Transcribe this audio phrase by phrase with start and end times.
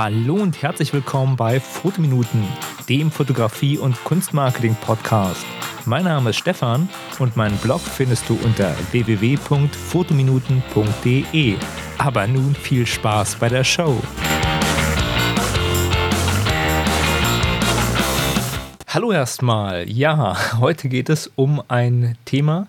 [0.00, 2.46] Hallo und herzlich willkommen bei Fotominuten,
[2.88, 5.44] dem Fotografie- und Kunstmarketing-Podcast.
[5.86, 6.88] Mein Name ist Stefan
[7.18, 11.56] und meinen Blog findest du unter www.fotominuten.de.
[11.98, 14.00] Aber nun viel Spaß bei der Show.
[18.86, 19.90] Hallo erstmal.
[19.90, 22.68] Ja, heute geht es um ein Thema,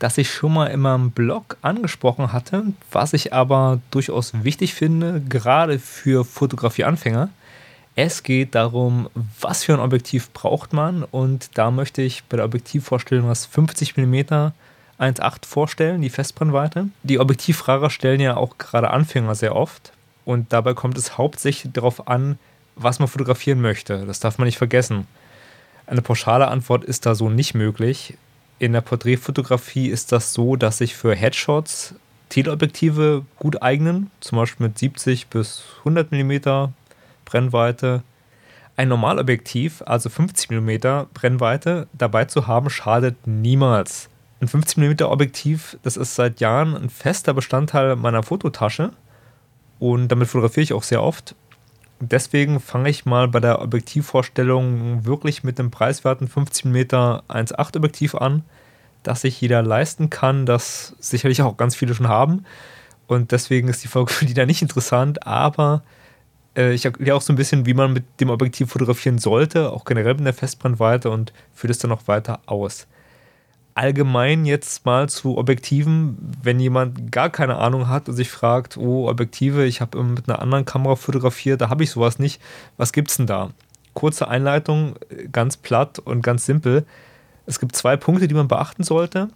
[0.00, 5.22] das ich schon mal in meinem Blog angesprochen hatte, was ich aber durchaus wichtig finde,
[5.28, 7.28] gerade für Fotografieanfänger.
[7.94, 12.46] Es geht darum, was für ein Objektiv braucht man und da möchte ich bei der
[12.46, 14.14] Objektivvorstellung das 50 mm
[14.98, 16.88] 1.8 vorstellen, die Festbrennweite.
[17.02, 19.92] Die Objektivfahrer stellen ja auch gerade Anfänger sehr oft
[20.24, 22.38] und dabei kommt es hauptsächlich darauf an,
[22.74, 24.06] was man fotografieren möchte.
[24.06, 25.06] Das darf man nicht vergessen.
[25.86, 28.14] Eine pauschale Antwort ist da so nicht möglich.
[28.60, 31.94] In der Porträtfotografie ist das so, dass sich für Headshots
[32.28, 36.68] Teleobjektive gut eignen, zum Beispiel mit 70 bis 100 mm
[37.24, 38.02] Brennweite.
[38.76, 44.10] Ein Normalobjektiv, also 50 mm Brennweite, dabei zu haben, schadet niemals.
[44.42, 48.90] Ein 50 mm Objektiv, das ist seit Jahren ein fester Bestandteil meiner Fototasche
[49.78, 51.34] und damit fotografiere ich auch sehr oft.
[52.02, 58.14] Deswegen fange ich mal bei der Objektivvorstellung wirklich mit dem preiswerten 50 mm 1.8 Objektiv
[58.14, 58.42] an,
[59.02, 62.44] das sich jeder leisten kann, das sicherlich auch ganz viele schon haben.
[63.06, 65.82] Und deswegen ist die Folge für die da nicht interessant, aber
[66.56, 69.84] äh, ich erkläre auch so ein bisschen, wie man mit dem Objektiv fotografieren sollte, auch
[69.84, 72.86] generell mit der Festbrennweite und führe das dann noch weiter aus
[73.80, 79.08] allgemein jetzt mal zu Objektiven, wenn jemand gar keine Ahnung hat und sich fragt, oh,
[79.08, 82.42] Objektive, ich habe mit einer anderen Kamera fotografiert, da habe ich sowas nicht.
[82.76, 83.50] Was gibt's denn da?
[83.94, 84.96] Kurze Einleitung,
[85.32, 86.84] ganz platt und ganz simpel.
[87.50, 89.28] Es gibt zwei Punkte, die man beachten sollte.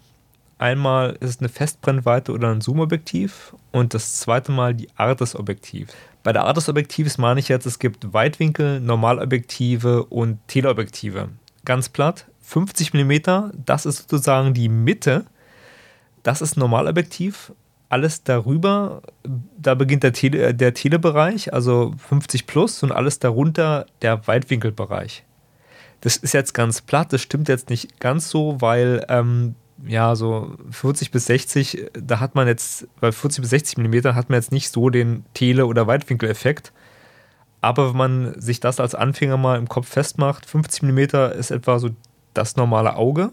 [0.56, 5.34] Einmal ist es eine Festbrennweite oder ein Zoom-Objektiv und das zweite Mal die Art des
[5.34, 5.92] Objektivs.
[6.22, 11.30] Bei der Art des Objektivs meine ich jetzt, es gibt Weitwinkel, Normalobjektive und Teleobjektive.
[11.64, 15.24] Ganz platt, 50 mm, das ist sozusagen die Mitte.
[16.22, 17.52] Das ist Normalobjektiv.
[17.88, 19.02] Alles darüber,
[19.58, 25.24] da beginnt der, Tele, der Telebereich, also 50 plus, und alles darunter der Weitwinkelbereich.
[26.04, 29.54] Das ist jetzt ganz platt, das stimmt jetzt nicht ganz so, weil ähm,
[29.86, 34.28] ja, so 40 bis 60, da hat man jetzt, bei 40 bis 60 mm hat
[34.28, 36.72] man jetzt nicht so den Tele- oder Weitwinkeleffekt.
[37.62, 40.98] Aber wenn man sich das als Anfänger mal im Kopf festmacht, 50 mm
[41.38, 41.88] ist etwa so
[42.34, 43.32] das normale Auge,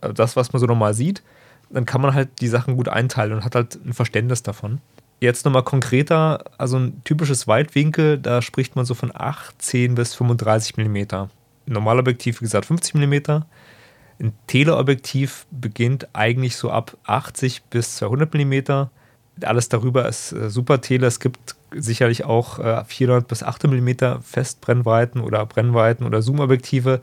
[0.00, 1.22] das, was man so normal sieht,
[1.68, 4.80] dann kann man halt die Sachen gut einteilen und hat halt ein Verständnis davon.
[5.20, 10.78] Jetzt nochmal konkreter, also ein typisches Weitwinkel, da spricht man so von 18 bis 35
[10.78, 11.28] mm.
[11.66, 13.42] Normalobjektiv, wie gesagt, 50 mm.
[14.18, 18.88] Ein Teleobjektiv beginnt eigentlich so ab 80 bis 200 mm.
[19.42, 21.06] Alles darüber ist äh, super Tele.
[21.06, 27.02] Es gibt sicherlich auch äh, 400 bis 800 mm Festbrennweiten oder Brennweiten oder Zoomobjektive.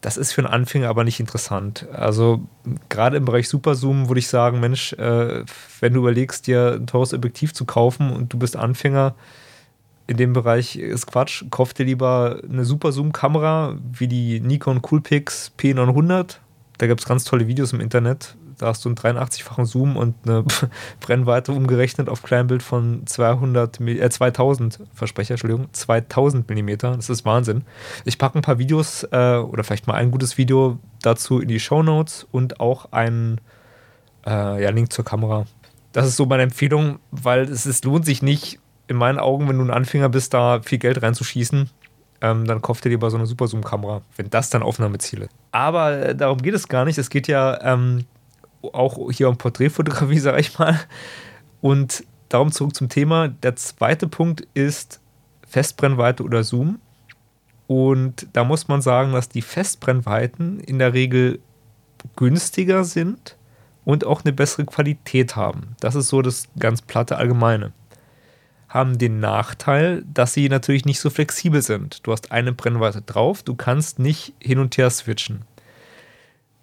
[0.00, 1.88] Das ist für einen Anfänger aber nicht interessant.
[1.92, 2.42] Also
[2.90, 5.44] gerade im Bereich Superzoom würde ich sagen, Mensch, äh,
[5.80, 9.14] wenn du überlegst, dir ein teures Objektiv zu kaufen und du bist Anfänger,
[10.06, 11.44] in dem Bereich ist Quatsch.
[11.50, 16.36] Kauf dir lieber eine Superzoom-Kamera wie die Nikon Coolpix P900.
[16.78, 20.14] Da gibt es ganz tolle Videos im Internet da hast du einen 83-fachen Zoom und
[20.24, 20.44] eine
[21.00, 26.96] Brennweite umgerechnet auf Kleinbild von 200, äh, 2000, Versprecher, Entschuldigung, 2000 Millimeter.
[26.96, 27.64] Das ist Wahnsinn.
[28.04, 31.60] Ich packe ein paar Videos äh, oder vielleicht mal ein gutes Video dazu in die
[31.60, 33.40] Show Notes und auch einen
[34.26, 35.46] äh, ja, Link zur Kamera.
[35.92, 39.58] Das ist so meine Empfehlung, weil es ist, lohnt sich nicht, in meinen Augen, wenn
[39.58, 41.70] du ein Anfänger bist, da viel Geld reinzuschießen.
[42.20, 45.30] Ähm, dann kauft ihr lieber so eine Super Zoom-Kamera, wenn das dann Aufnahmeziel ist.
[45.52, 46.98] Aber äh, darum geht es gar nicht.
[46.98, 48.04] Es geht ja ähm,
[48.72, 50.80] auch hier um Porträtfotografie, sage ich mal.
[51.60, 53.28] Und darum zurück zum Thema.
[53.28, 55.00] Der zweite Punkt ist
[55.46, 56.80] Festbrennweite oder Zoom.
[57.66, 61.40] Und da muss man sagen, dass die Festbrennweiten in der Regel
[62.16, 63.36] günstiger sind
[63.84, 65.76] und auch eine bessere Qualität haben.
[65.80, 67.72] Das ist so das ganz platte Allgemeine.
[68.74, 72.04] Haben den Nachteil, dass sie natürlich nicht so flexibel sind.
[72.04, 75.44] Du hast eine Brennweite drauf, du kannst nicht hin und her switchen.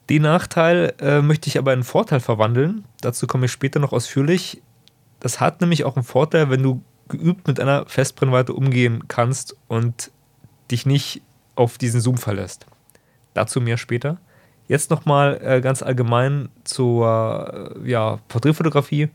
[0.09, 2.83] Den Nachteil äh, möchte ich aber in einen Vorteil verwandeln.
[2.99, 4.61] Dazu komme ich später noch ausführlich.
[5.21, 10.11] Das hat nämlich auch einen Vorteil, wenn du geübt mit einer Festbrennweite umgehen kannst und
[10.69, 11.21] dich nicht
[11.55, 12.65] auf diesen Zoom verlässt.
[13.33, 14.17] Dazu mehr später.
[14.67, 19.09] Jetzt nochmal äh, ganz allgemein zur äh, ja, Porträtfotografie.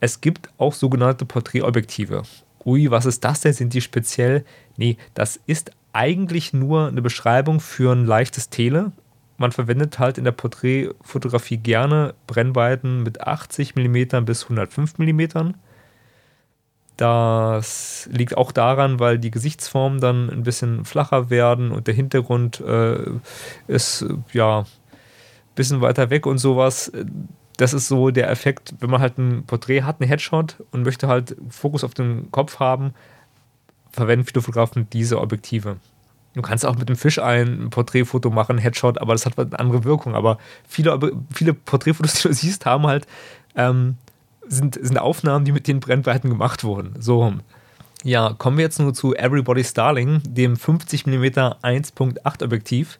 [0.00, 2.22] Es gibt auch sogenannte Porträtobjektive.
[2.64, 3.52] Ui, was ist das denn?
[3.52, 4.44] Sind die speziell?
[4.76, 8.92] Nee, das ist eigentlich nur eine Beschreibung für ein leichtes Tele,
[9.38, 15.52] man verwendet halt in der Porträtfotografie gerne Brennweiten mit 80 mm bis 105 mm.
[16.96, 22.60] Das liegt auch daran, weil die Gesichtsformen dann ein bisschen flacher werden und der Hintergrund
[22.60, 23.10] äh,
[23.66, 24.66] ist ja ein
[25.54, 26.90] bisschen weiter weg und sowas.
[27.56, 31.08] Das ist so der Effekt, wenn man halt ein Porträt hat, einen Headshot und möchte
[31.08, 32.94] halt Fokus auf den Kopf haben,
[33.90, 35.76] verwenden viele Fotografen diese Objektive.
[36.34, 39.84] Du kannst auch mit dem Fisch ein Porträtfoto machen, Headshot, aber das hat eine andere
[39.84, 40.14] Wirkung.
[40.14, 40.36] Aber
[40.68, 40.98] viele,
[41.32, 43.06] viele Porträtfotos, die du siehst, haben halt,
[43.56, 43.96] ähm,
[44.46, 46.94] sind, sind Aufnahmen, die mit den Brennweiten gemacht wurden.
[47.00, 47.32] So
[48.02, 52.98] Ja, kommen wir jetzt nur zu Everybody Starling, dem 50 mm 1.8 Objektiv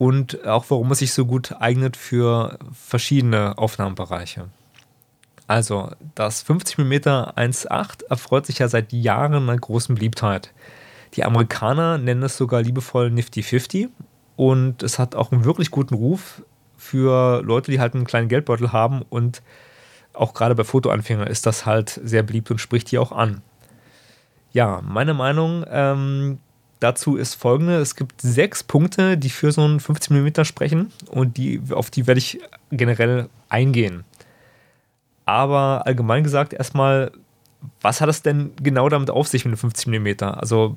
[0.00, 4.46] und auch warum es sich so gut eignet für verschiedene Aufnahmebereiche.
[5.46, 10.54] Also, das 50 mm 1.8 erfreut sich ja seit Jahren einer großen Beliebtheit.
[11.16, 13.90] Die Amerikaner nennen es sogar liebevoll Nifty 50
[14.36, 16.40] und es hat auch einen wirklich guten Ruf
[16.78, 19.42] für Leute, die halt einen kleinen Geldbeutel haben und
[20.14, 23.42] auch gerade bei Fotoanfängern ist das halt sehr beliebt und spricht die auch an.
[24.52, 26.38] Ja, meine Meinung ähm,
[26.80, 31.36] dazu ist folgende: Es gibt sechs Punkte, die für so einen 50 mm sprechen und
[31.36, 32.40] die, auf die werde ich
[32.70, 34.04] generell eingehen.
[35.24, 37.12] Aber allgemein gesagt, erstmal,
[37.80, 40.24] was hat es denn genau damit auf sich mit einem 50 mm?
[40.24, 40.76] Also,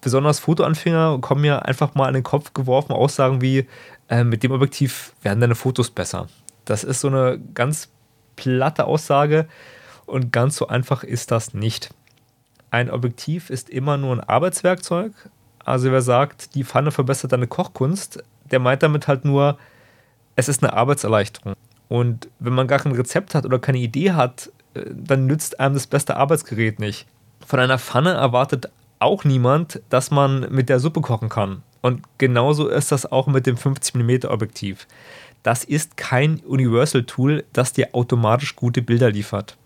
[0.00, 3.66] besonders Fotoanfänger kommen mir einfach mal an den Kopf geworfen Aussagen wie,
[4.08, 6.28] äh, mit dem Objektiv werden deine Fotos besser.
[6.64, 7.88] Das ist so eine ganz
[8.36, 9.48] platte Aussage
[10.06, 11.90] und ganz so einfach ist das nicht.
[12.70, 15.12] Ein Objektiv ist immer nur ein Arbeitswerkzeug.
[15.64, 19.58] Also wer sagt, die Pfanne verbessert deine Kochkunst, der meint damit halt nur,
[20.36, 21.54] es ist eine Arbeitserleichterung.
[21.88, 25.74] Und wenn man gar kein Rezept hat oder keine Idee hat, äh, dann nützt einem
[25.74, 27.06] das beste Arbeitsgerät nicht.
[27.46, 31.62] Von einer Pfanne erwartet auch niemand, dass man mit der Suppe kochen kann.
[31.80, 34.86] Und genauso ist das auch mit dem 50mm Objektiv.
[35.42, 39.56] Das ist kein Universal-Tool, das dir automatisch gute Bilder liefert.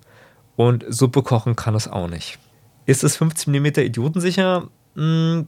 [0.57, 2.39] Und Suppe kochen kann es auch nicht.
[2.87, 4.69] Ist es 50mm idiotensicher?
[4.95, 5.47] Hm,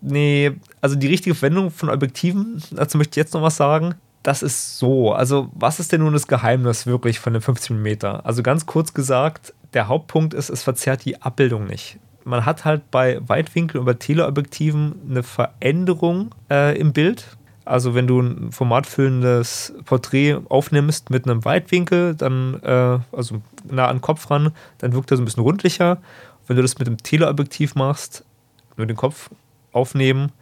[0.00, 3.94] nee, also die richtige Verwendung von Objektiven, dazu möchte ich jetzt noch was sagen.
[4.22, 5.12] Das ist so.
[5.12, 8.22] Also, was ist denn nun das Geheimnis wirklich von dem 50mm?
[8.22, 12.90] Also, ganz kurz gesagt, der Hauptpunkt ist, es verzerrt die Abbildung nicht man hat halt
[12.90, 17.36] bei Weitwinkel- und bei Teleobjektiven eine Veränderung äh, im Bild.
[17.64, 23.96] Also wenn du ein formatfüllendes Porträt aufnimmst mit einem Weitwinkel, dann äh, also nah an
[23.96, 25.98] den Kopf ran, dann wirkt er so ein bisschen rundlicher.
[26.46, 28.24] Wenn du das mit dem Teleobjektiv machst,
[28.76, 29.30] nur den Kopf
[29.72, 30.32] aufnehmen,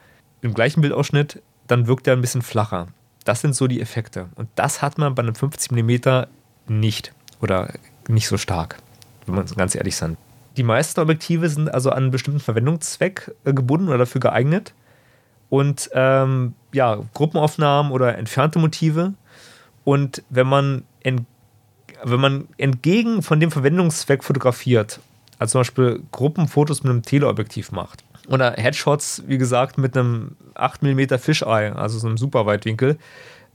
[0.43, 2.89] im gleichen Bildausschnitt, dann wirkt er ein bisschen flacher.
[3.25, 4.29] Das sind so die Effekte.
[4.35, 6.27] Und das hat man bei einem 50 mm
[6.69, 7.73] nicht oder
[8.09, 8.79] nicht so stark,
[9.27, 10.19] wenn wir ganz ehrlich sind.
[10.57, 14.75] Die meisten Objektive sind also an einen bestimmten Verwendungszweck äh, gebunden oder dafür geeignet.
[15.49, 19.15] Und ähm, ja, Gruppenaufnahmen oder entfernte Motive.
[19.85, 25.01] Und wenn man, wenn man entgegen von dem Verwendungszweck fotografiert,
[25.45, 30.83] also zum Beispiel Gruppenfotos mit einem Teleobjektiv macht, oder Headshots, wie gesagt, mit einem 8
[30.83, 32.99] mm Fisheye, also so einem Superweitwinkel,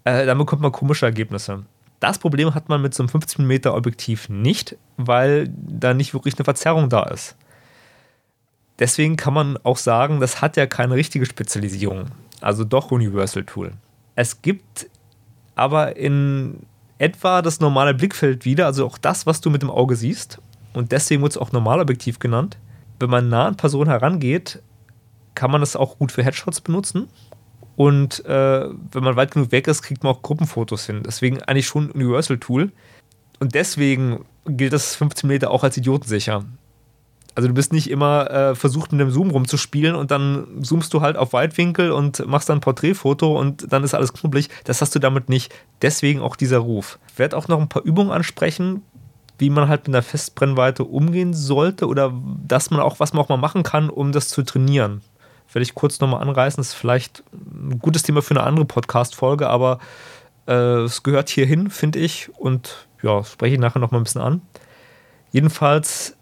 [0.03, 1.65] äh, dann bekommt man komische Ergebnisse.
[1.99, 6.35] Das Problem hat man mit so einem 15 mm Objektiv nicht, weil da nicht wirklich
[6.37, 7.35] eine Verzerrung da ist.
[8.77, 12.05] Deswegen kann man auch sagen, das hat ja keine richtige Spezialisierung.
[12.39, 13.73] Also doch Universal Tool.
[14.15, 14.87] Es gibt
[15.55, 16.61] aber in
[16.99, 20.39] etwa das normale Blickfeld wieder, also auch das, was du mit dem Auge siehst.
[20.79, 22.57] Und deswegen wird es auch Normalobjektiv genannt.
[23.01, 24.61] Wenn man nah an Personen herangeht,
[25.35, 27.09] kann man das auch gut für Headshots benutzen.
[27.75, 31.03] Und äh, wenn man weit genug weg ist, kriegt man auch Gruppenfotos hin.
[31.05, 32.71] Deswegen eigentlich schon ein Universal-Tool.
[33.41, 36.45] Und deswegen gilt das 15 Meter auch als idiotensicher.
[37.35, 41.01] Also du bist nicht immer äh, versucht mit dem Zoom rumzuspielen und dann zoomst du
[41.01, 44.47] halt auf Weitwinkel und machst dann ein Porträtfoto und dann ist alles knubbelig.
[44.63, 45.53] Das hast du damit nicht.
[45.81, 46.99] Deswegen auch dieser Ruf.
[47.11, 48.81] Ich werde auch noch ein paar Übungen ansprechen,
[49.39, 52.13] wie man halt mit einer Festbrennweite umgehen sollte oder
[52.45, 55.01] dass man auch, was man auch mal machen kann, um das zu trainieren
[55.53, 56.57] werde ich kurz nochmal anreißen.
[56.57, 59.79] Das ist vielleicht ein gutes Thema für eine andere Podcast-Folge, aber
[60.47, 62.29] äh, es gehört hierhin, finde ich.
[62.37, 64.41] Und ja, spreche ich nachher nochmal ein bisschen an.
[65.31, 66.15] Jedenfalls,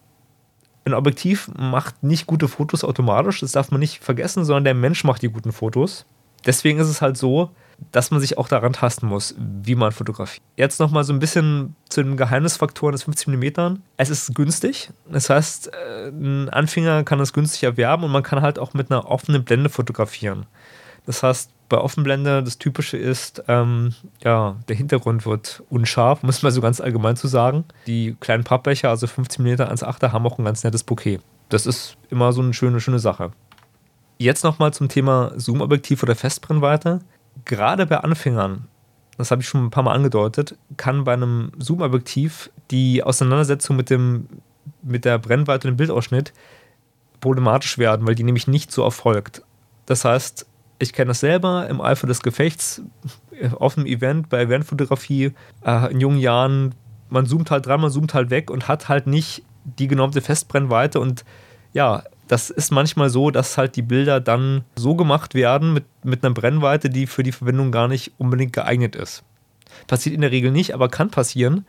[0.85, 5.03] ein Objektiv macht nicht gute Fotos automatisch, das darf man nicht vergessen, sondern der Mensch
[5.03, 6.05] macht die guten Fotos.
[6.45, 7.51] Deswegen ist es halt so,
[7.91, 10.43] dass man sich auch daran tasten muss, wie man fotografiert.
[10.55, 13.77] Jetzt nochmal so ein bisschen zu den Geheimnisfaktoren des 50 mm.
[13.97, 14.89] Es ist günstig.
[15.09, 18.91] Das heißt, äh, ein Anfänger kann es günstig erwerben und man kann halt auch mit
[18.91, 20.45] einer offenen Blende fotografieren.
[21.05, 23.93] Das heißt, bei Offenblende das Typische ist, ähm,
[24.23, 27.65] ja, der Hintergrund wird unscharf, muss man so ganz allgemein zu sagen.
[27.87, 31.19] Die kleinen Pappbecher, also 15 mm 1,8er, haben auch ein ganz nettes Bouquet.
[31.49, 33.31] Das ist immer so eine schöne, schöne Sache.
[34.17, 36.99] Jetzt nochmal zum Thema Zoom-Objektiv oder Festbrennweite
[37.45, 38.67] gerade bei Anfängern,
[39.17, 43.89] das habe ich schon ein paar Mal angedeutet, kann bei einem Zoom-Objektiv die Auseinandersetzung mit
[43.89, 44.27] dem
[44.83, 46.33] mit der Brennweite und dem Bildausschnitt
[47.19, 49.43] problematisch werden, weil die nämlich nicht so erfolgt.
[49.85, 50.45] Das heißt,
[50.79, 52.81] ich kenne das selber im Eifer des Gefechts
[53.59, 55.33] auf einem Event, bei Eventfotografie
[55.65, 56.75] äh, in jungen Jahren.
[57.09, 60.99] Man zoomt halt dran, man zoomt halt weg und hat halt nicht die genormte Festbrennweite
[60.99, 61.25] und
[61.73, 66.23] ja, das ist manchmal so, dass halt die Bilder dann so gemacht werden mit, mit
[66.23, 69.23] einer Brennweite, die für die Verwendung gar nicht unbedingt geeignet ist.
[69.87, 71.65] Passiert in der Regel nicht, aber kann passieren.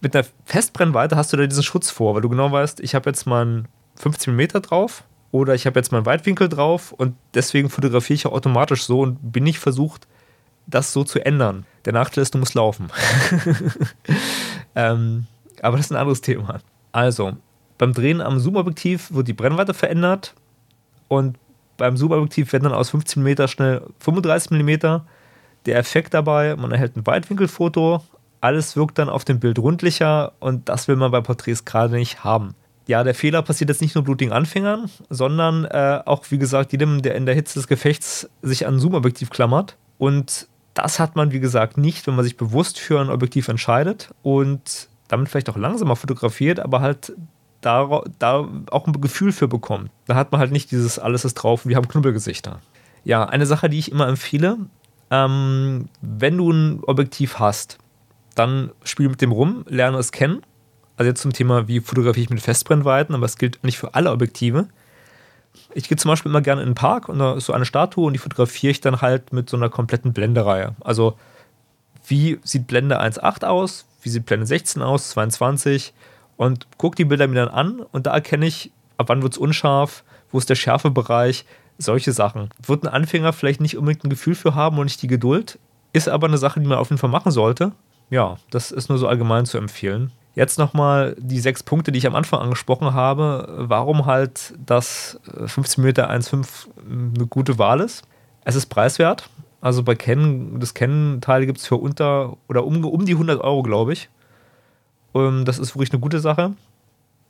[0.00, 3.08] Mit einer Festbrennweite hast du da diesen Schutz vor, weil du genau weißt, ich habe
[3.08, 3.64] jetzt mal
[3.96, 8.32] 15 mm drauf oder ich habe jetzt meinen Weitwinkel drauf und deswegen fotografiere ich auch
[8.32, 10.06] automatisch so und bin nicht versucht,
[10.66, 11.64] das so zu ändern.
[11.84, 12.88] Der Nachteil ist, du musst laufen.
[14.74, 15.26] ähm,
[15.62, 16.60] aber das ist ein anderes Thema.
[16.92, 17.36] Also,
[17.78, 20.34] beim Drehen am Zoomobjektiv wird die Brennweite verändert
[21.08, 21.36] und
[21.76, 25.00] beim Zoomobjektiv werden dann aus 15 mm schnell 35 mm.
[25.66, 28.02] Der Effekt dabei, man erhält ein Weitwinkelfoto,
[28.40, 32.22] alles wirkt dann auf dem Bild rundlicher und das will man bei Porträts gerade nicht
[32.24, 32.54] haben.
[32.86, 37.02] Ja, der Fehler passiert jetzt nicht nur blutigen Anfängern, sondern äh, auch, wie gesagt, jedem,
[37.02, 39.76] der in der Hitze des Gefechts sich an ein Zoomobjektiv klammert.
[39.98, 44.14] Und das hat man, wie gesagt, nicht, wenn man sich bewusst für ein Objektiv entscheidet
[44.22, 47.12] und damit vielleicht auch langsamer fotografiert, aber halt
[47.66, 49.90] da, da auch ein Gefühl für bekommt.
[50.06, 52.60] Da hat man halt nicht dieses alles ist drauf, wir haben Knubbelgesichter.
[53.04, 54.58] Ja, eine Sache, die ich immer empfehle,
[55.10, 57.78] ähm, wenn du ein Objektiv hast,
[58.34, 60.42] dann spiel mit dem rum, lerne es kennen.
[60.96, 64.12] Also jetzt zum Thema, wie fotografiere ich mit Festbrennweiten, aber es gilt nicht für alle
[64.12, 64.68] Objektive.
[65.74, 68.06] Ich gehe zum Beispiel immer gerne in den Park und da ist so eine Statue
[68.06, 70.74] und die fotografiere ich dann halt mit so einer kompletten Blendereihe.
[70.80, 71.18] Also
[72.06, 75.92] wie sieht Blende 1.8 aus, wie sieht Blende 16 aus, 22
[76.36, 79.38] und gucke die Bilder mir dann an und da erkenne ich, ab wann wird es
[79.38, 81.44] unscharf, wo ist der Schärfebereich,
[81.78, 82.50] solche Sachen.
[82.64, 85.58] Wird ein Anfänger vielleicht nicht unbedingt ein Gefühl für haben und nicht die Geduld,
[85.92, 87.72] ist aber eine Sache, die man auf jeden Fall machen sollte.
[88.10, 90.12] Ja, das ist nur so allgemein zu empfehlen.
[90.34, 95.82] Jetzt nochmal die sechs Punkte, die ich am Anfang angesprochen habe, warum halt das 15
[95.82, 96.46] mm 1.5
[97.16, 98.04] eine gute Wahl ist.
[98.44, 99.30] Es ist preiswert.
[99.62, 103.62] Also bei Canon, das Canon-Teil gibt es für unter oder um, um die 100 Euro,
[103.62, 104.10] glaube ich.
[105.16, 106.54] Ähm, das ist wirklich eine gute Sache.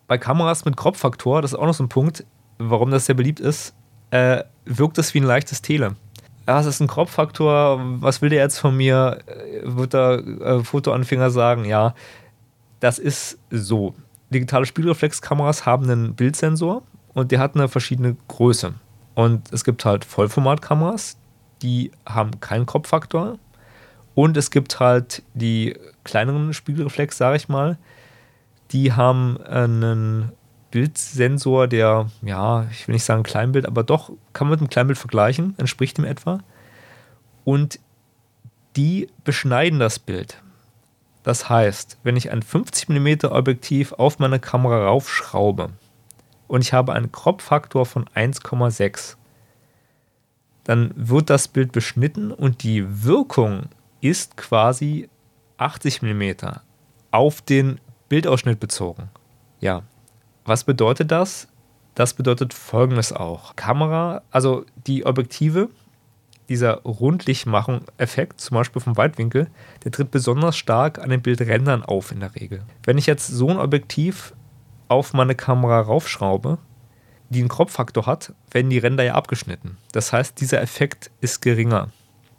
[0.07, 2.25] Bei Kameras mit Crop-Faktor, das ist auch noch so ein Punkt,
[2.59, 3.75] warum das sehr beliebt ist,
[4.11, 5.97] äh, wirkt es wie ein leichtes Tele.
[6.47, 9.19] Ja, es ist ein Crop-Faktor, was will der jetzt von mir?
[9.27, 11.95] Äh, wird der äh, Fotoanfänger sagen, ja,
[12.81, 13.95] das ist so.
[14.31, 16.83] Digitale Spiegelreflexkameras haben einen Bildsensor
[17.15, 18.75] und der hat eine verschiedene Größe.
[19.15, 21.17] Und es gibt halt Vollformatkameras,
[21.63, 23.39] die haben keinen Crop-Faktor.
[24.17, 27.77] Und es gibt halt die kleineren Spiegelreflex, sage ich mal,
[28.73, 30.33] die haben einen
[30.71, 34.99] Bildsensor, der, ja, ich will nicht sagen Kleinbild, aber doch kann man mit einem Kleinbild
[34.99, 36.41] vergleichen, entspricht dem etwa.
[37.45, 37.79] Und
[38.77, 40.43] die beschneiden das Bild.
[41.23, 45.73] Das heißt, wenn ich ein 50 mm Objektiv auf meine Kamera raufschraube
[46.49, 49.17] und ich habe einen Crop-Faktor von 1,6,
[50.65, 53.69] dann wird das Bild beschnitten und die Wirkung
[54.01, 55.09] ist quasi
[55.59, 56.33] 80 mm
[57.11, 59.11] auf den Bildausschnitt bezogen.
[59.61, 59.83] Ja,
[60.45, 61.49] was bedeutet das?
[61.95, 63.57] Das bedeutet folgendes auch.
[63.57, 65.71] Kamera, also die Objektive,
[66.49, 69.49] dieser Rundlichtmachung-Effekt, zum Beispiel vom Weitwinkel,
[69.85, 72.63] der tritt besonders stark an den Bildrändern auf in der Regel.
[72.85, 74.35] Wenn ich jetzt so ein Objektiv
[74.89, 76.59] auf meine Kamera raufschraube,
[77.31, 79.79] die einen Kropffaktor hat, werden die Ränder ja abgeschnitten.
[79.93, 81.89] Das heißt, dieser Effekt ist geringer.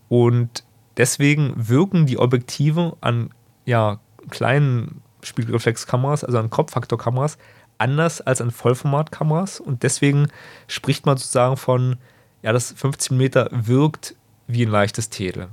[0.07, 0.63] Und
[0.97, 3.29] Deswegen wirken die Objektive an
[3.65, 3.99] ja,
[4.29, 7.37] kleinen Spiegelreflexkameras, also an Kopffaktorkameras,
[7.77, 9.59] anders als an Vollformatkameras.
[9.59, 10.27] Und deswegen
[10.67, 11.97] spricht man sozusagen von,
[12.41, 14.15] ja, das 15 Meter wirkt
[14.47, 15.49] wie ein leichtes Tele.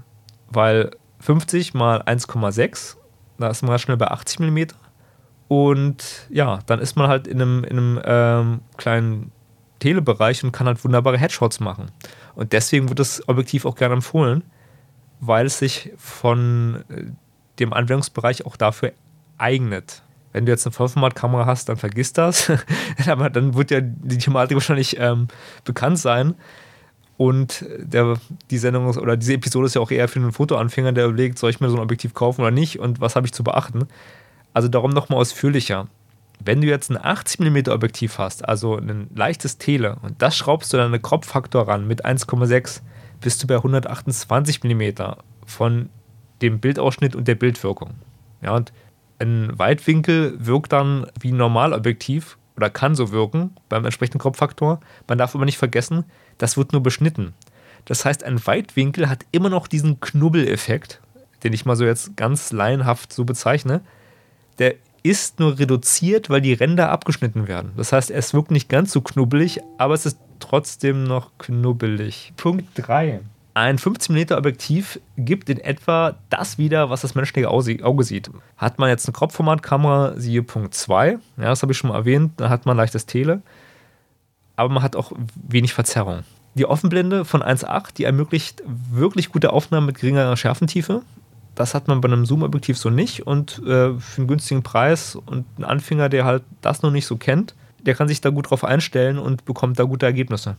[0.49, 2.97] Weil 50 mal 1,6,
[3.39, 4.59] da ist man halt schnell bei 80 mm.
[5.49, 9.33] Und ja, dann ist man halt in einem, in einem ähm, kleinen
[9.79, 11.91] Telebereich und kann halt wunderbare Headshots machen.
[12.35, 14.43] Und deswegen wird das Objektiv auch gerne empfohlen,
[15.27, 17.05] weil es sich von äh,
[17.59, 18.93] dem Anwendungsbereich auch dafür
[19.39, 20.03] eignet.
[20.33, 22.51] Wenn du jetzt eine Vollformatkamera hast, dann vergiss das.
[23.07, 25.29] Aber dann wird ja die Thematik wahrscheinlich ähm,
[25.65, 26.35] bekannt sein.
[27.17, 28.17] Und der,
[28.51, 31.39] die Sendung ist, oder diese Episode ist ja auch eher für einen Fotoanfänger, der überlegt,
[31.39, 33.87] soll ich mir so ein Objektiv kaufen oder nicht und was habe ich zu beachten.
[34.53, 35.87] Also darum nochmal ausführlicher.
[36.45, 40.73] Wenn du jetzt ein 80 mm Objektiv hast, also ein leichtes Tele, und das schraubst
[40.73, 42.81] du dann eine Crop-Faktor ran mit 1,6,
[43.25, 44.83] bist du bei 128 mm
[45.47, 45.89] von
[46.43, 47.95] dem Bildausschnitt und der Bildwirkung.
[48.43, 48.71] Ja, und
[49.19, 54.79] ein Weitwinkel wirkt dann wie ein Normalobjektiv oder kann so wirken beim entsprechenden Kropffaktor.
[55.09, 56.05] Man darf aber nicht vergessen,
[56.37, 57.33] das wird nur beschnitten.
[57.87, 61.01] Das heißt, ein Weitwinkel hat immer noch diesen Knubbeleffekt,
[61.45, 63.81] den ich mal so jetzt ganz laienhaft so bezeichne.
[64.59, 67.73] Der ist nur reduziert, weil die Ränder abgeschnitten werden.
[67.79, 72.33] Das heißt, ist wirklich nicht ganz so knubbelig, aber es ist trotzdem noch knubbelig.
[72.37, 73.21] Punkt 3.
[73.55, 78.31] Ein 15 mm Objektiv gibt in etwa das wieder, was das menschliche Auge sieht.
[78.57, 82.33] Hat man jetzt eine Kropfformatkamera, siehe Punkt 2, ja, das habe ich schon mal erwähnt,
[82.37, 83.43] da hat man leichtes Tele,
[84.57, 85.13] aber man hat auch
[85.49, 86.25] wenig Verzerrung.
[86.55, 91.03] Die Offenblende von 1.8, die ermöglicht wirklich gute Aufnahmen mit geringerer Schärfentiefe.
[91.55, 95.47] Das hat man bei einem Zoom-Objektiv so nicht und äh, für einen günstigen Preis und
[95.59, 97.55] ein Anfänger, der halt das noch nicht so kennt,
[97.87, 100.57] der kann sich da gut drauf einstellen und bekommt da gute Ergebnisse.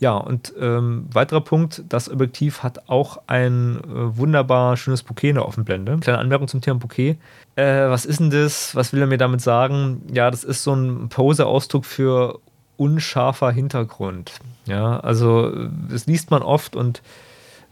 [0.00, 5.34] Ja, und ähm, weiterer Punkt, das Objektiv hat auch ein äh, wunderbar schönes Bouquet in
[5.34, 5.98] der Offenblende.
[5.98, 7.16] Kleine Anmerkung zum Thema Bouquet.
[7.56, 8.76] Äh, was ist denn das?
[8.76, 10.02] Was will er mir damit sagen?
[10.12, 12.38] Ja, das ist so ein Pose-Ausdruck für
[12.76, 14.32] unscharfer Hintergrund.
[14.66, 15.52] Ja, also
[15.90, 17.02] das liest man oft und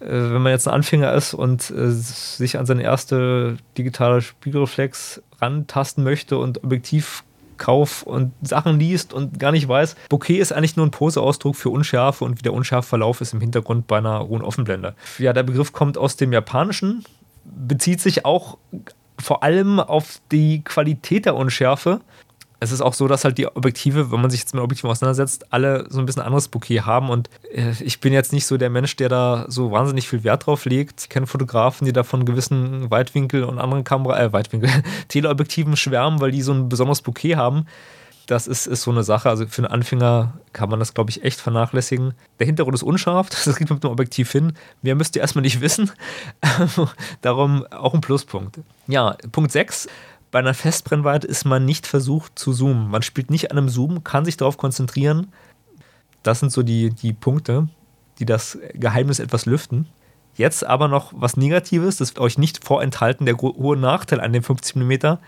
[0.00, 5.22] äh, wenn man jetzt ein Anfänger ist und äh, sich an seine erste digitale Spiegelreflex
[5.40, 7.22] rantasten möchte und Objektiv
[7.56, 11.70] Kauf und Sachen liest und gar nicht weiß, Bokeh ist eigentlich nur ein Poseausdruck für
[11.70, 14.94] Unschärfe und wie der Unschärfverlauf ist im Hintergrund bei einer hohen Offenblende.
[15.18, 17.04] Ja, der Begriff kommt aus dem Japanischen,
[17.44, 18.58] bezieht sich auch
[19.18, 22.00] vor allem auf die Qualität der Unschärfe
[22.58, 25.52] es ist auch so, dass halt die Objektive, wenn man sich jetzt mit Objektiven auseinandersetzt,
[25.52, 27.10] alle so ein bisschen anderes Bouquet haben.
[27.10, 30.46] Und äh, ich bin jetzt nicht so der Mensch, der da so wahnsinnig viel Wert
[30.46, 31.02] drauf legt.
[31.02, 34.70] Ich kenne Fotografen, die da von gewissen Weitwinkel und anderen Kamera, äh, Weitwinkel,
[35.08, 37.66] Teleobjektiven schwärmen, weil die so ein besonderes Bouquet haben.
[38.26, 39.28] Das ist, ist so eine Sache.
[39.28, 42.14] Also für einen Anfänger kann man das, glaube ich, echt vernachlässigen.
[42.40, 44.54] Der Hintergrund ist unscharf, das man mit dem Objektiv hin.
[44.80, 45.92] Mehr müsst ihr erstmal nicht wissen.
[47.20, 48.60] Darum auch ein Pluspunkt.
[48.88, 49.88] Ja, Punkt 6
[50.30, 52.88] bei einer Festbrennweite ist man nicht versucht zu zoomen.
[52.88, 55.32] Man spielt nicht an einem Zoom, kann sich darauf konzentrieren.
[56.22, 57.68] Das sind so die, die Punkte,
[58.18, 59.86] die das Geheimnis etwas lüften.
[60.34, 64.76] Jetzt aber noch was Negatives, das euch nicht vorenthalten, der hohe Nachteil an dem 50
[64.76, 65.18] mm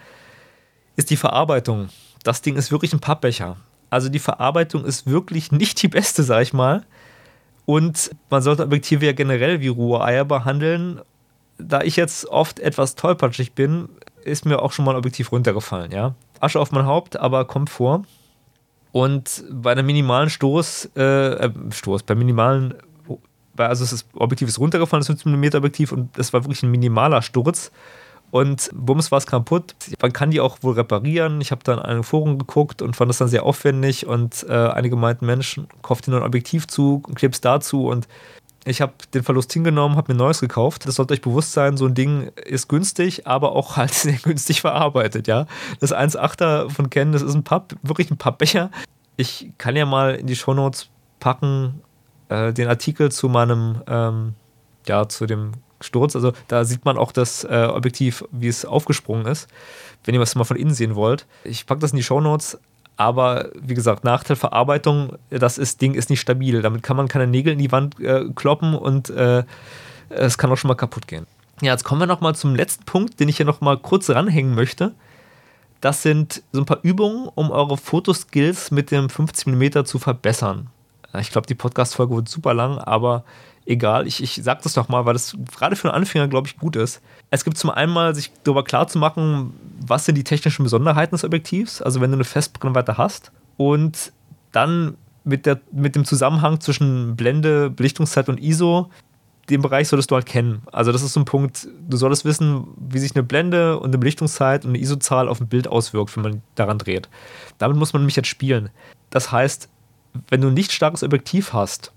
[0.97, 1.89] ist die Verarbeitung.
[2.25, 3.57] Das Ding ist wirklich ein Pappbecher.
[3.89, 6.85] Also die Verarbeitung ist wirklich nicht die beste, sag ich mal.
[7.65, 11.01] Und man sollte Objektive ja generell wie rohe behandeln.
[11.59, 13.89] Da ich jetzt oft etwas tollpatschig bin,
[14.29, 16.15] ist mir auch schon mal ein Objektiv runtergefallen, ja.
[16.41, 18.03] Asche auf mein Haupt, aber kommt vor.
[18.93, 22.75] Und bei einem minimalen Stoß, äh, äh Stoß, bei minimalen,
[23.57, 27.23] also das Objektiv ist runtergefallen, das 15 mm Objektiv und das war wirklich ein minimaler
[27.23, 27.71] Sturz.
[28.31, 29.75] Und bums war es kaputt.
[30.03, 31.41] Man kann die auch wohl reparieren.
[31.41, 34.07] Ich habe dann in einem Forum geguckt und fand das dann sehr aufwendig.
[34.07, 38.07] Und äh, einige meinten, Mensch, kauft dir nur ein Objektiv zu, klebst dazu und
[38.65, 40.87] ich habe den Verlust hingenommen, habe mir ein neues gekauft.
[40.87, 44.61] Das sollte euch bewusst sein, so ein Ding ist günstig, aber auch halt sehr günstig
[44.61, 45.47] verarbeitet, ja.
[45.81, 48.71] Das 1,8er von Ken, das ist ein Papp, wirklich ein Pappbecher.
[49.17, 50.91] Ich kann ja mal in die Shownotes
[51.21, 51.83] packen,
[52.29, 54.35] äh, den Artikel zu meinem, ähm,
[54.87, 56.17] ja, zu dem Sturz.
[56.17, 59.49] Also da sieht man auch das äh, Objektiv, wie es aufgesprungen ist,
[60.05, 61.27] wenn ihr was mal von innen sehen wollt.
[61.45, 62.59] Ich packe das in die Shownotes.
[62.99, 66.63] Aber wie gesagt, Nachteil Verarbeitung, das ist, Ding ist nicht stabil.
[66.63, 69.45] Damit kann man keine Nägel in die Wand äh, kloppen und äh,
[70.11, 71.27] es kann auch schon mal kaputt gehen.
[71.63, 74.95] Ja, jetzt kommen wir nochmal zum letzten Punkt, den ich hier nochmal kurz ranhängen möchte.
[75.81, 80.69] Das sind so ein paar Übungen, um eure Fotoskills mit dem 50 mm zu verbessern.
[81.21, 83.23] Ich glaube, die Podcast-Folge wird super lang, aber
[83.69, 84.07] egal.
[84.07, 86.75] Ich, ich sage das doch mal, weil das gerade für einen Anfänger, glaube ich, gut
[86.75, 87.01] ist.
[87.31, 89.53] Es gibt zum einen mal, sich darüber klar zu machen,
[89.87, 94.13] was sind die technischen Besonderheiten des Objektivs, also wenn du eine Festbrennweite hast und
[94.53, 98.91] dann mit, der, mit dem Zusammenhang zwischen Blende, Belichtungszeit und ISO,
[99.51, 100.63] den Bereich solltest du halt kennen.
[100.73, 103.99] Also das ist so ein Punkt, du solltest wissen, wie sich eine Blende und eine
[103.99, 107.09] Belichtungszeit und eine ISO-Zahl auf ein Bild auswirkt, wenn man daran dreht.
[107.59, 108.71] Damit muss man nämlich jetzt spielen.
[109.11, 109.69] Das heißt,
[110.29, 111.93] wenn du ein nicht starkes Objektiv hast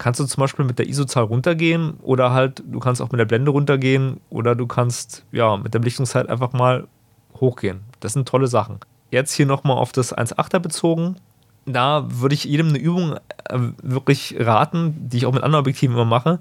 [0.00, 3.26] kannst du zum Beispiel mit der ISO-Zahl runtergehen oder halt, du kannst auch mit der
[3.26, 6.88] Blende runtergehen oder du kannst ja mit der Belichtungszeit einfach mal
[7.38, 7.80] hochgehen.
[8.00, 8.80] Das sind tolle Sachen.
[9.10, 11.16] Jetzt hier nochmal auf das 1.8er bezogen.
[11.66, 15.94] Da würde ich jedem eine Übung äh, wirklich raten, die ich auch mit anderen Objektiven
[15.94, 16.38] immer mache.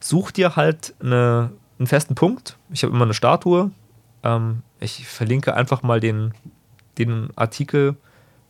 [0.00, 2.58] Such dir halt eine, einen festen Punkt.
[2.70, 3.70] Ich habe immer eine Statue.
[4.22, 6.34] Ähm, ich verlinke einfach mal den,
[6.98, 7.96] den Artikel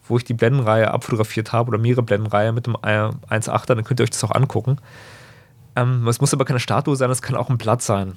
[0.09, 4.05] wo ich die Blendenreihe abfotografiert habe oder mehrere Blendenreihe mit dem 1.8er, dann könnt ihr
[4.05, 4.79] euch das auch angucken.
[5.77, 8.14] Ähm, es muss aber keine Statue sein, es kann auch ein Blatt sein.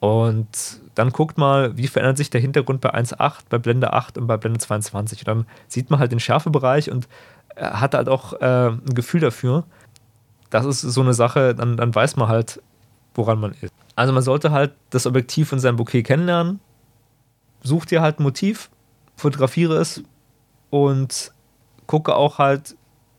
[0.00, 4.26] Und dann guckt mal, wie verändert sich der Hintergrund bei 1.8, bei Blende 8 und
[4.26, 5.20] bei Blende 22.
[5.20, 7.08] Und dann sieht man halt den Schärfebereich und
[7.54, 9.64] äh, hat halt auch äh, ein Gefühl dafür.
[10.50, 12.60] Das ist so eine Sache, dann, dann weiß man halt,
[13.14, 13.72] woran man ist.
[13.94, 16.60] Also man sollte halt das Objektiv in seinem Bouquet kennenlernen.
[17.62, 18.70] Such dir halt ein Motiv,
[19.16, 20.02] fotografiere es,
[20.72, 21.32] und
[21.86, 22.76] gucke auch halt,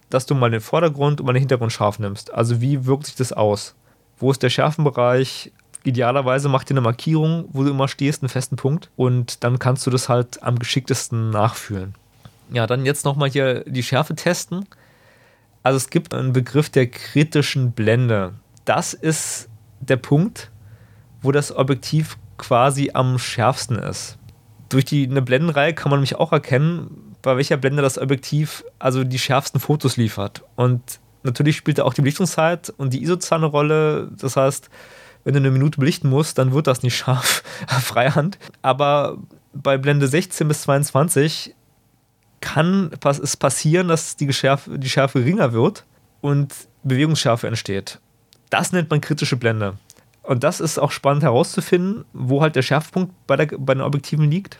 [0.09, 2.33] dass du mal den Vordergrund und mal den Hintergrund scharf nimmst.
[2.33, 3.75] Also wie wirkt sich das aus?
[4.17, 5.51] Wo ist der Schärfenbereich?
[5.83, 8.89] Idealerweise mach dir eine Markierung, wo du immer stehst, einen festen Punkt.
[8.95, 11.93] Und dann kannst du das halt am geschicktesten nachfühlen.
[12.51, 14.65] Ja, dann jetzt nochmal hier die Schärfe testen.
[15.61, 18.33] Also es gibt einen Begriff der kritischen Blende.
[18.65, 19.47] Das ist
[19.79, 20.49] der Punkt,
[21.21, 24.17] wo das Objektiv quasi am schärfsten ist.
[24.69, 29.03] Durch die, eine Blendenreihe kann man nämlich auch erkennen, bei welcher Blende das Objektiv also
[29.03, 30.43] die schärfsten Fotos liefert.
[30.55, 34.11] Und natürlich spielt da auch die Belichtungszeit und die ISO-Zahl eine Rolle.
[34.15, 34.69] Das heißt,
[35.23, 38.37] wenn du eine Minute belichten musst, dann wird das nicht scharf, Freihand.
[38.61, 39.17] Aber
[39.53, 41.55] bei Blende 16 bis 22
[42.41, 45.85] kann es passieren, dass die, Geschärfe, die Schärfe geringer wird
[46.19, 47.99] und Bewegungsschärfe entsteht.
[48.49, 49.77] Das nennt man kritische Blende.
[50.23, 54.29] Und das ist auch spannend herauszufinden, wo halt der Schärfpunkt bei, der, bei den Objektiven
[54.29, 54.57] liegt.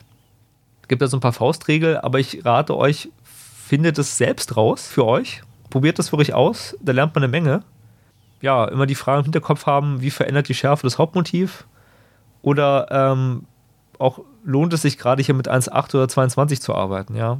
[0.88, 5.04] Gibt da so ein paar Faustregeln, aber ich rate euch, findet es selbst raus für
[5.06, 5.42] euch.
[5.70, 7.62] Probiert das wirklich aus, da lernt man eine Menge.
[8.40, 11.66] Ja, immer die Frage im Hinterkopf haben, wie verändert die Schärfe das Hauptmotiv?
[12.42, 13.46] Oder ähm,
[13.98, 17.38] auch lohnt es sich gerade hier mit 1,8 oder 22 zu arbeiten, ja.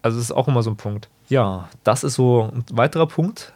[0.00, 1.08] Also das ist auch immer so ein Punkt.
[1.28, 3.52] Ja, das ist so ein weiterer Punkt,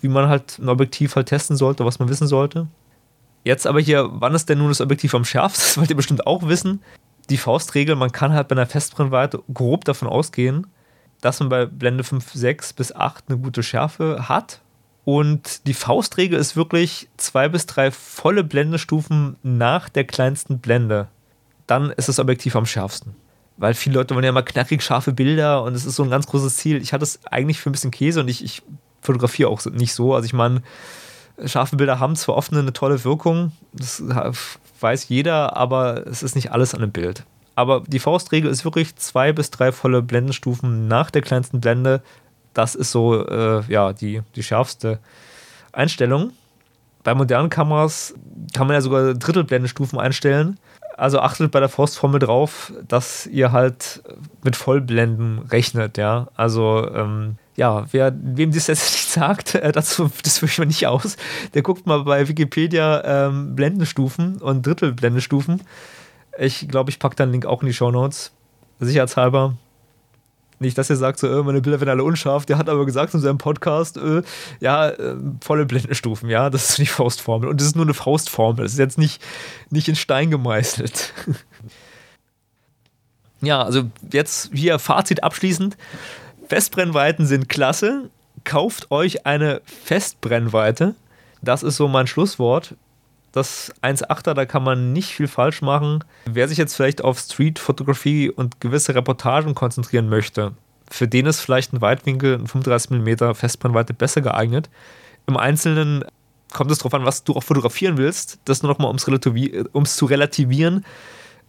[0.00, 2.68] wie man halt ein Objektiv halt testen sollte, was man wissen sollte.
[3.44, 5.64] Jetzt aber hier, wann ist denn nun das Objektiv am schärfsten?
[5.64, 6.82] Das wollt ihr bestimmt auch wissen.
[7.30, 10.66] Die Faustregel, man kann halt bei einer Festbrennweite grob davon ausgehen,
[11.20, 14.60] dass man bei Blende 5, 6 bis 8 eine gute Schärfe hat.
[15.04, 21.08] Und die Faustregel ist wirklich zwei bis drei volle Blendestufen nach der kleinsten Blende.
[21.66, 23.14] Dann ist das Objektiv am schärfsten
[23.56, 26.26] weil viele Leute wollen ja immer knackig scharfe Bilder und es ist so ein ganz
[26.26, 26.80] großes Ziel.
[26.82, 28.62] Ich hatte es eigentlich für ein bisschen Käse und ich, ich
[29.00, 30.14] fotografiere auch nicht so.
[30.14, 30.62] Also ich meine,
[31.44, 34.02] scharfe Bilder haben zwar oft eine tolle Wirkung, das
[34.80, 37.24] weiß jeder, aber es ist nicht alles an einem Bild.
[37.54, 42.02] Aber die Faustregel ist wirklich zwei bis drei volle Blendenstufen nach der kleinsten Blende.
[42.52, 44.98] Das ist so äh, ja, die, die schärfste
[45.72, 46.32] Einstellung.
[47.02, 48.14] Bei modernen Kameras
[48.52, 50.58] kann man ja sogar Drittelblendenstufen einstellen.
[50.96, 54.02] Also achtet bei der Faustformel drauf, dass ihr halt
[54.42, 56.28] mit Vollblenden rechnet, ja.
[56.36, 60.66] Also, ähm, ja, wer, wem das jetzt nicht sagt, äh, dazu, das führe ich mir
[60.66, 61.16] nicht aus,
[61.54, 65.62] der guckt mal bei Wikipedia ähm, Blendenstufen und Drittelblendenstufen.
[66.38, 68.32] Ich glaube, ich packe da einen Link auch in die Show Notes.
[68.78, 69.56] Sicherheitshalber.
[70.58, 72.46] Nicht, dass er sagt, so, äh, meine Bilder werden alle unscharf.
[72.46, 74.22] Der hat aber gesagt in seinem Podcast, äh,
[74.60, 77.48] ja, äh, volle Blendenstufen, ja, das ist die Faustformel.
[77.48, 78.64] Und das ist nur eine Faustformel.
[78.64, 79.22] Das ist jetzt nicht,
[79.70, 81.12] nicht in Stein gemeißelt.
[83.42, 85.76] ja, also jetzt hier Fazit abschließend.
[86.48, 88.10] Festbrennweiten sind klasse.
[88.44, 90.94] Kauft euch eine Festbrennweite.
[91.42, 92.74] Das ist so mein Schlusswort
[93.36, 96.02] das 1.8er, da kann man nicht viel falsch machen.
[96.24, 100.52] Wer sich jetzt vielleicht auf Street-Fotografie und gewisse Reportagen konzentrieren möchte,
[100.90, 104.70] für den ist vielleicht ein Weitwinkel, ein 35 mm Festbrennweite besser geeignet.
[105.26, 106.04] Im Einzelnen
[106.54, 108.38] kommt es darauf an, was du auch fotografieren willst.
[108.46, 110.86] Das nur nochmal, um es zu relativieren.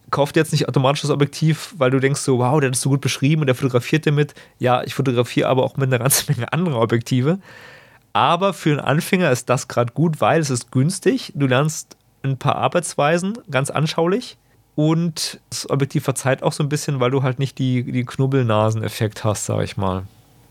[0.09, 2.89] Kauft jetzt nicht automatisch das Objektiv, weil du denkst so, wow, der hat es so
[2.89, 4.33] gut beschrieben und der fotografiert damit.
[4.59, 7.39] Ja, ich fotografiere aber auch mit einer ganzen Menge anderer Objektive.
[8.13, 11.33] Aber für einen Anfänger ist das gerade gut, weil es ist günstig.
[11.35, 14.37] Du lernst ein paar Arbeitsweisen, ganz anschaulich.
[14.75, 19.23] Und das Objektiv verzeiht auch so ein bisschen, weil du halt nicht die, die Knubbelnasen-Effekt
[19.23, 20.03] hast, sag ich mal.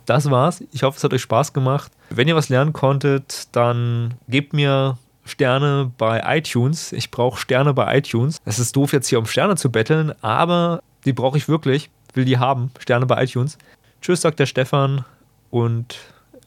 [0.05, 0.62] Das war's.
[0.73, 1.92] Ich hoffe, es hat euch Spaß gemacht.
[2.11, 6.93] Wenn ihr was lernen konntet, dann gebt mir Sterne bei iTunes.
[6.93, 8.39] Ich brauche Sterne bei iTunes.
[8.45, 11.91] Es ist doof, jetzt hier um Sterne zu betteln, aber die brauche ich wirklich.
[12.15, 12.71] Will die haben.
[12.79, 13.59] Sterne bei iTunes.
[14.01, 15.05] Tschüss, sagt der Stefan
[15.51, 15.99] und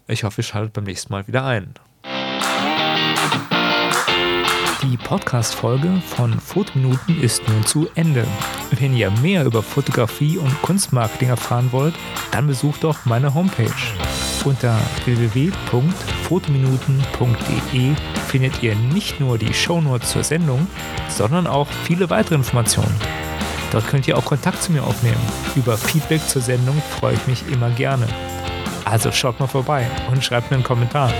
[0.07, 1.75] ich hoffe, ihr schaltet beim nächsten Mal wieder ein.
[4.81, 8.25] Die Podcast-Folge von Fotominuten ist nun zu Ende.
[8.79, 11.95] Wenn ihr mehr über Fotografie und Kunstmarketing erfahren wollt,
[12.31, 13.69] dann besucht doch meine Homepage.
[14.45, 17.93] Unter www.fotominuten.de
[18.27, 20.65] findet ihr nicht nur die Shownotes zur Sendung,
[21.09, 22.95] sondern auch viele weitere Informationen.
[23.71, 25.19] Dort könnt ihr auch Kontakt zu mir aufnehmen.
[25.55, 28.07] Über Feedback zur Sendung freue ich mich immer gerne.
[28.85, 31.11] Also schaut mal vorbei und schreibt mir einen Kommentar.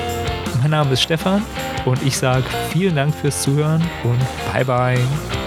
[0.62, 1.43] Mein Name ist Stefan
[1.86, 4.19] und ich sage vielen Dank fürs Zuhören und
[4.51, 5.38] bye bye.